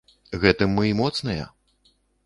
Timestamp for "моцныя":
1.03-1.47